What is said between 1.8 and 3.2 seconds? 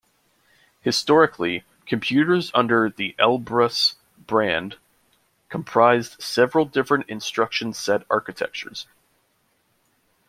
computers under the